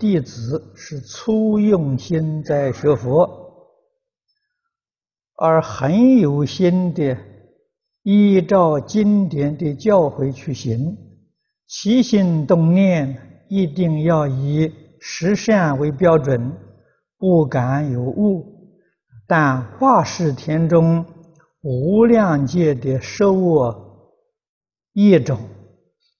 [0.00, 3.28] 弟子是初用心在学佛，
[5.36, 7.18] 而很有心的
[8.02, 10.96] 依照经典的教诲去行，
[11.66, 16.50] 起心动念一定要以十善为标准，
[17.18, 18.46] 不敢有误。
[19.26, 21.04] 但化世田中
[21.60, 24.08] 无量界的受恶
[24.94, 25.38] 业种，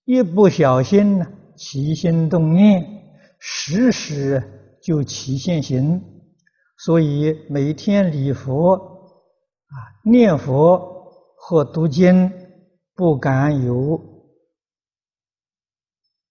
[0.04, 1.26] 一不小心呢，
[1.56, 2.99] 起心动念。
[3.40, 6.02] 时时就起现行，
[6.76, 9.74] 所以每天礼佛啊、
[10.04, 12.30] 念佛或读经，
[12.94, 13.98] 不敢有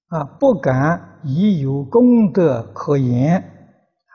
[0.09, 4.13] 啊，不敢以有功德可言啊，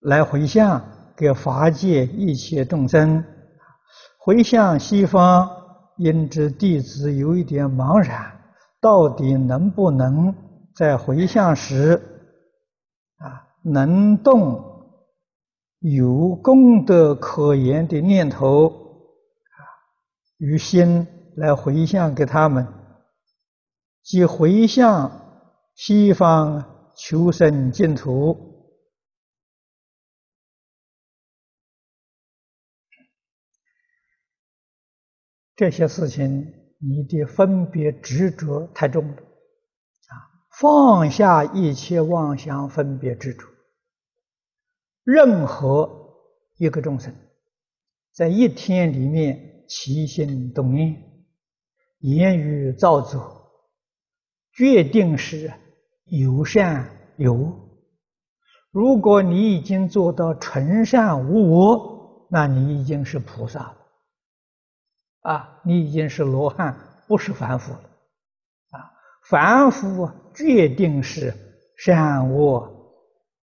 [0.00, 3.24] 来回向给法界一切众生。
[4.18, 5.50] 回向西方，
[5.96, 8.40] 因知弟子有一点茫然，
[8.80, 10.32] 到底能不能
[10.76, 12.11] 在回向时，
[13.22, 14.98] 啊，能动
[15.78, 19.56] 有功德可言的念头啊，
[20.38, 21.06] 与心
[21.36, 22.66] 来回向给他们，
[24.02, 28.50] 即回向西方求生净土。
[35.54, 39.31] 这些事情，你的分别执着太重了。
[40.62, 43.48] 放下一切妄想分别执着，
[45.02, 46.14] 任何
[46.56, 47.12] 一个众生，
[48.12, 51.02] 在一天里面起心动念、
[51.98, 53.50] 言语造作，
[54.52, 55.52] 决定是
[56.04, 57.52] 有善有恶。
[58.70, 63.76] 如果你已经做到纯善无我，那你已经是菩萨了，
[65.22, 67.88] 啊，你已经是罗汉，不是凡夫了。
[69.24, 71.32] 凡夫决定是
[71.76, 72.68] 善恶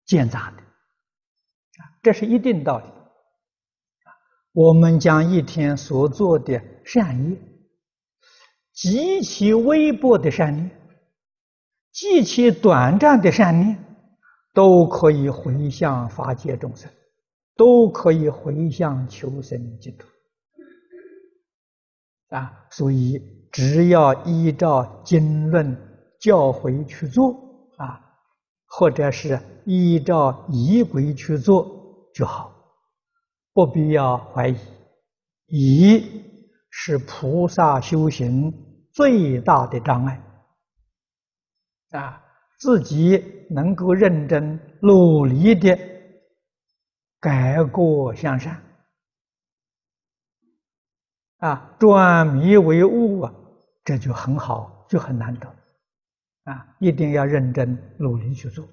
[0.05, 2.85] 兼杂的，啊，这是一定道理。
[4.51, 7.37] 我们将一天所做的善业，
[8.73, 10.69] 极其微薄的善念，
[11.91, 13.83] 极其短暂的善念，
[14.53, 16.89] 都可以回向法界众生，
[17.55, 20.07] 都可以回向求生净土。
[22.29, 23.34] 啊，所以。
[23.55, 25.73] 只要依照经论
[26.19, 27.33] 教诲去做
[27.77, 28.01] 啊，
[28.65, 31.65] 或者是依照仪轨去做
[32.13, 32.53] 就好，
[33.53, 34.57] 不必要怀疑。
[35.47, 36.21] 疑
[36.69, 38.53] 是菩萨修行
[38.91, 40.21] 最大的障碍
[41.91, 42.21] 啊！
[42.59, 45.79] 自己能够认真努力的
[47.21, 48.61] 改过向善
[51.37, 53.33] 啊，转迷为悟啊！
[53.85, 55.47] 这就很好，就很难得，
[56.45, 56.75] 啊！
[56.79, 58.67] 一定要认真努力去做。